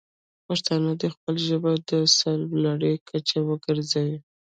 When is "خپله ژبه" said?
1.15-1.71